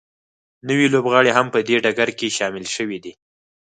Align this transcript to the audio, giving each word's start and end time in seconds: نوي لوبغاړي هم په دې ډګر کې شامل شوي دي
نوي 0.67 0.87
لوبغاړي 0.93 1.31
هم 1.37 1.47
په 1.53 1.59
دې 1.67 1.75
ډګر 1.83 2.09
کې 2.19 2.35
شامل 2.37 2.65
شوي 2.75 2.97
دي 3.03 3.13